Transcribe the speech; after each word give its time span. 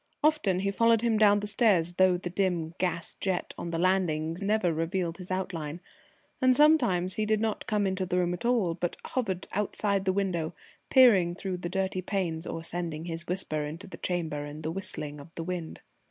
Often 0.23 0.61
he 0.61 0.71
followed 0.71 1.03
him 1.03 1.15
down 1.19 1.41
the 1.41 1.45
stairs, 1.45 1.93
though 1.93 2.17
the 2.17 2.31
dim 2.31 2.73
gas 2.79 3.13
jet 3.13 3.53
on 3.55 3.69
the 3.69 3.77
landings 3.77 4.41
never 4.41 4.73
revealed 4.73 5.19
his 5.19 5.29
outline; 5.29 5.79
and 6.41 6.55
sometimes 6.55 7.13
he 7.13 7.25
did 7.27 7.39
not 7.39 7.67
come 7.67 7.85
into 7.85 8.07
the 8.07 8.17
room 8.17 8.33
at 8.33 8.43
all, 8.43 8.73
but 8.73 8.97
hovered 9.05 9.45
outside 9.51 10.05
the 10.05 10.11
window, 10.11 10.55
peering 10.89 11.35
through 11.35 11.57
the 11.57 11.69
dirty 11.69 12.01
panes, 12.01 12.47
or 12.47 12.63
sending 12.63 13.05
his 13.05 13.27
whisper 13.27 13.63
into 13.63 13.85
the 13.85 13.97
chamber 13.97 14.43
in 14.43 14.63
the 14.63 14.71
whistling 14.71 15.19
of 15.21 15.29
the 15.35 15.43
wind. 15.43 15.81